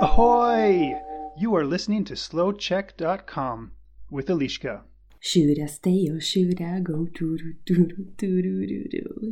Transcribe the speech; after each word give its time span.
Ahoy! 0.00 0.94
You 1.36 1.54
are 1.54 1.66
listening 1.66 2.04
to 2.04 2.14
slowcheck.com 2.14 3.72
with 4.10 4.28
Alishka. 4.28 4.80
Should 5.18 5.60
I 5.62 5.66
stay 5.66 6.08
or 6.10 6.18
should 6.18 6.62
I 6.62 6.80
go? 6.80 7.06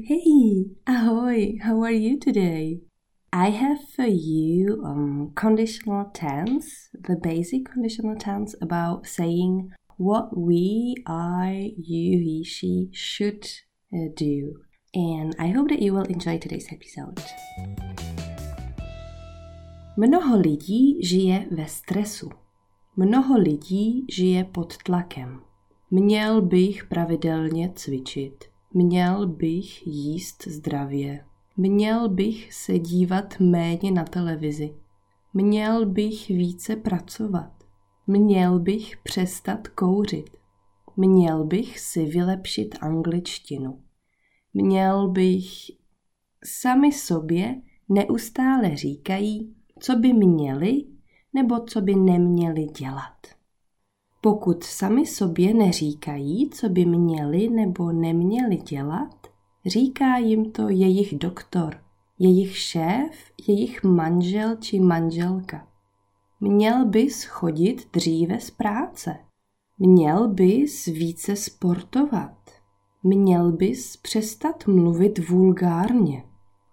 Hey, 0.04 0.66
ahoy! 0.86 1.54
How 1.62 1.82
are 1.82 1.90
you 1.90 2.18
today? 2.18 2.82
I 3.32 3.48
have 3.50 3.78
for 3.96 4.04
you 4.06 4.82
um, 4.84 5.32
conditional 5.34 6.10
tense, 6.12 6.90
the 6.92 7.16
basic 7.16 7.72
conditional 7.72 8.16
tense 8.16 8.54
about 8.60 9.06
saying 9.06 9.72
what 9.96 10.36
we, 10.36 10.96
I, 11.06 11.72
you, 11.78 12.18
he, 12.18 12.44
she 12.44 12.90
should 12.92 13.48
uh, 13.94 14.08
do. 14.14 14.60
And 14.98 15.34
I 15.38 15.52
hope 15.52 15.68
that 15.68 15.80
you 15.80 15.94
will 15.94 16.06
enjoy 16.10 16.38
today's 16.38 16.72
episode. 16.72 17.22
Mnoho 19.96 20.38
lidí 20.38 21.02
žije 21.02 21.46
ve 21.50 21.66
stresu. 21.66 22.30
Mnoho 22.96 23.38
lidí 23.38 24.06
žije 24.10 24.44
pod 24.44 24.76
tlakem. 24.76 25.40
Měl 25.90 26.42
bych 26.42 26.84
pravidelně 26.84 27.72
cvičit. 27.74 28.44
Měl 28.74 29.26
bych 29.26 29.86
jíst 29.86 30.48
zdravě. 30.48 31.24
Měl 31.56 32.08
bych 32.08 32.54
se 32.54 32.78
dívat 32.78 33.40
méně 33.40 33.90
na 33.90 34.04
televizi. 34.04 34.74
Měl 35.34 35.86
bych 35.86 36.28
více 36.28 36.76
pracovat. 36.76 37.52
Měl 38.06 38.58
bych 38.58 38.96
přestat 38.96 39.68
kouřit. 39.68 40.30
Měl 40.96 41.44
bych 41.44 41.80
si 41.80 42.06
vylepšit 42.06 42.74
angličtinu. 42.80 43.78
Měl 44.62 45.08
bych... 45.08 45.48
Sami 46.44 46.92
sobě 46.92 47.62
neustále 47.88 48.76
říkají, 48.76 49.54
co 49.80 49.96
by 49.96 50.12
měli 50.12 50.84
nebo 51.34 51.60
co 51.60 51.80
by 51.80 51.94
neměli 51.94 52.64
dělat. 52.64 53.26
Pokud 54.20 54.64
sami 54.64 55.06
sobě 55.06 55.54
neříkají, 55.54 56.50
co 56.50 56.68
by 56.68 56.84
měli 56.84 57.48
nebo 57.48 57.92
neměli 57.92 58.56
dělat, 58.56 59.26
říká 59.66 60.16
jim 60.16 60.52
to 60.52 60.68
jejich 60.68 61.18
doktor, 61.18 61.80
jejich 62.18 62.56
šéf, 62.56 63.12
jejich 63.48 63.84
manžel 63.84 64.56
či 64.56 64.80
manželka. 64.80 65.68
Měl 66.40 66.84
bys 66.84 67.24
chodit 67.24 67.88
dříve 67.92 68.40
z 68.40 68.50
práce. 68.50 69.16
Měl 69.78 70.28
bys 70.28 70.84
více 70.84 71.36
sportovat. 71.36 72.37
Měl 73.02 73.52
bys 73.52 73.96
přestat 73.96 74.66
mluvit 74.66 75.28
vulgárně. 75.28 76.24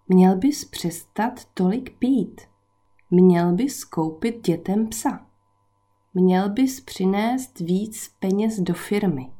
Měl 0.08 0.36
bys 0.36 0.66
přestat 0.66 1.45
tolik 1.54 1.98
pít. 2.00 2.42
Měl 3.12 3.54
bys 3.54 3.84
koupit 3.84 4.46
dětem 4.46 4.88
psa. 4.88 5.26
Měl 6.14 6.50
bys 6.50 6.81
přinést 6.81 7.59
víc 7.59 8.12
peněz 8.20 8.59
do 8.59 8.73
firmy. 8.73 9.31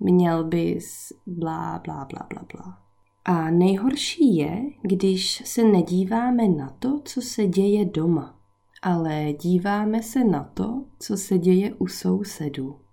Měl 0.00 0.44
bys 0.44 1.12
blá, 1.26 1.80
blá, 1.84 2.04
blá, 2.04 2.26
blá, 2.30 2.44
blá. 2.52 2.78
A 3.24 3.50
nejhorší 3.50 4.36
je, 4.36 4.62
když 4.82 5.42
se 5.44 5.64
nedíváme 5.64 6.48
na 6.48 6.68
to, 6.78 7.00
co 7.04 7.22
se 7.22 7.46
děje 7.46 7.84
doma, 7.84 8.40
ale 8.82 9.32
díváme 9.32 10.02
se 10.02 10.24
na 10.24 10.44
to, 10.44 10.84
co 10.98 11.16
se 11.16 11.38
děje 11.38 11.74
u 11.74 11.86
sousedů. 11.86 12.85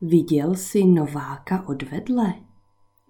Viděl 0.00 0.54
jsi 0.54 0.84
nováka 0.84 1.68
odvedle? 1.68 2.34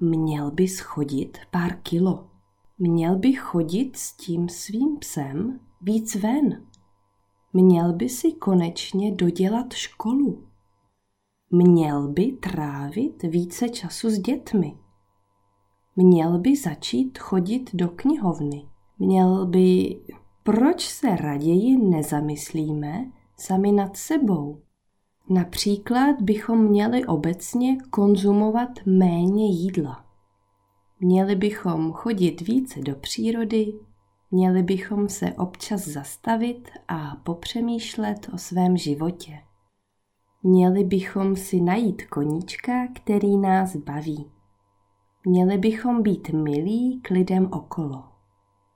Měl 0.00 0.50
bys 0.50 0.80
chodit 0.80 1.38
pár 1.50 1.76
kilo. 1.82 2.26
Měl 2.78 3.18
by 3.18 3.32
chodit 3.32 3.96
s 3.96 4.16
tím 4.16 4.48
svým 4.48 4.98
psem 4.98 5.60
víc 5.80 6.14
ven. 6.14 6.66
Měl 7.52 7.92
by 7.92 8.08
si 8.08 8.32
konečně 8.32 9.12
dodělat 9.12 9.72
školu. 9.72 10.44
Měl 11.50 12.09
by 12.09 12.32
trávit 12.32 13.22
více 13.22 13.69
času 13.69 14.10
s 14.10 14.19
dětmi. 14.19 14.78
Měl 15.97 16.38
by 16.38 16.56
začít 16.56 17.19
chodit 17.19 17.70
do 17.75 17.88
knihovny. 17.88 18.69
Měl 18.98 19.47
by... 19.47 19.97
Proč 20.42 20.88
se 20.88 21.16
raději 21.16 21.78
nezamyslíme 21.78 23.12
sami 23.36 23.72
nad 23.72 23.97
sebou? 23.97 24.62
Například 25.28 26.22
bychom 26.22 26.64
měli 26.64 27.04
obecně 27.04 27.78
konzumovat 27.90 28.70
méně 28.86 29.46
jídla. 29.46 30.04
Měli 31.00 31.36
bychom 31.36 31.92
chodit 31.92 32.40
více 32.40 32.80
do 32.80 32.94
přírody, 32.94 33.72
měli 34.30 34.62
bychom 34.62 35.08
se 35.08 35.32
občas 35.32 35.88
zastavit 35.88 36.70
a 36.88 37.16
popřemýšlet 37.22 38.30
o 38.34 38.38
svém 38.38 38.76
životě. 38.76 39.40
Měli 40.42 40.84
bychom 40.84 41.36
si 41.36 41.60
najít 41.60 42.06
koníčka, 42.06 42.72
který 42.94 43.36
nás 43.36 43.76
baví. 43.76 44.30
Měli 45.26 45.58
bychom 45.58 46.02
být 46.02 46.30
milí 46.30 47.00
k 47.02 47.10
lidem 47.10 47.48
okolo. 47.52 48.04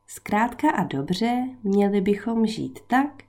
Zkrátka 0.06 0.70
a 0.70 0.84
dobře, 0.84 1.48
měli 1.62 2.00
bychom 2.00 2.46
žít 2.46 2.80
tak, 2.86 3.22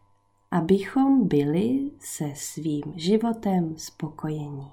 abychom 0.51 1.27
byli 1.27 1.91
se 1.99 2.31
svým 2.35 2.83
životem 2.95 3.77
spokojení. 3.77 4.71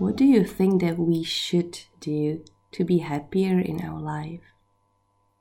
What 0.00 0.16
do 0.16 0.24
you 0.24 0.44
think 0.44 0.82
that 0.82 0.98
we 0.98 1.24
should 1.24 1.76
do 2.06 2.44
to 2.76 2.84
be 2.84 2.98
happier 2.98 3.60
in 3.60 3.76
our 3.90 4.02
life? 4.02 4.44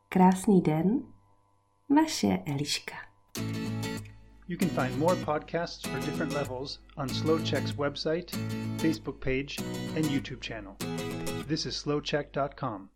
Krásný 0.09 0.61
den, 0.61 1.03
vaše 1.89 2.39
Eliška. 2.45 2.95
You 4.47 4.57
can 4.57 4.69
find 4.69 4.99
more 4.99 5.15
podcasts 5.15 5.87
for 5.87 5.99
different 5.99 6.33
levels 6.33 6.79
on 6.97 7.09
SlowCheck's 7.09 7.71
website, 7.71 8.29
Facebook 8.77 9.19
page, 9.19 9.57
and 9.95 10.05
YouTube 10.05 10.41
channel. 10.41 10.75
This 11.47 11.65
is 11.65 11.75
slowcheck.com. 11.75 12.89